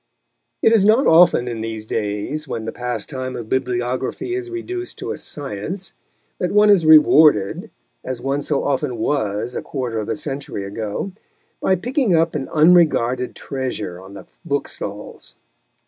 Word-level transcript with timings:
It 0.63 0.73
is 0.73 0.83
not 0.83 1.05
often, 1.05 1.47
in 1.47 1.61
these 1.61 1.85
days, 1.85 2.47
when 2.47 2.65
the 2.65 2.71
pastime 2.71 3.35
of 3.35 3.49
bibliography 3.49 4.33
is 4.33 4.49
reduced 4.49 4.97
to 4.97 5.11
a 5.11 5.17
science, 5.19 5.93
that 6.39 6.51
one 6.51 6.71
is 6.71 6.87
rewarded, 6.87 7.69
as 8.03 8.19
one 8.19 8.41
so 8.41 8.63
often 8.63 8.97
was 8.97 9.53
a 9.55 9.61
quarter 9.61 9.99
of 9.99 10.09
a 10.09 10.15
century 10.15 10.63
ago, 10.63 11.11
by 11.61 11.75
picking 11.75 12.15
up 12.15 12.33
an 12.33 12.49
unregarded 12.51 13.35
treasure 13.35 14.01
on 14.01 14.15
the 14.15 14.25
bookstalls. 14.43 15.35